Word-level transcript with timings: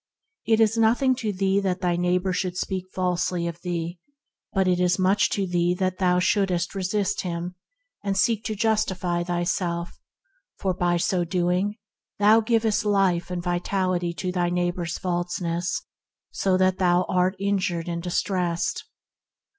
It 0.47 0.59
is 0.59 0.77
nothing 0.79 1.13
to 1.17 1.31
thee 1.31 1.59
that 1.59 1.81
thy 1.81 1.95
neighbor 1.95 2.33
should 2.33 2.57
speak 2.57 2.85
falsely 2.91 3.45
of 3.47 3.61
thee, 3.61 3.99
but 4.51 4.67
it 4.67 4.79
is 4.79 4.97
much 4.97 5.29
to 5.29 5.45
thee 5.45 5.75
that 5.75 5.99
thou 5.99 6.17
shouldst 6.17 6.73
resist 6.73 7.21
him, 7.21 7.53
and 8.03 8.17
seek 8.17 8.43
to 8.45 8.55
justify 8.55 9.23
thyself, 9.23 9.99
for, 10.57 10.73
by 10.73 10.97
so 10.97 11.23
doing, 11.23 11.75
thou 12.17 12.41
givest 12.41 12.83
life 12.83 13.29
and 13.29 13.43
vitality 13.43 14.11
to 14.15 14.31
thy 14.31 14.49
neigh 14.49 14.71
bor's 14.71 14.97
falseness, 14.97 15.83
so 16.31 16.57
that 16.57 16.79
thou 16.79 17.05
art 17.07 17.35
injured 17.37 17.87
and 17.87 18.01
distressed. 18.01 18.85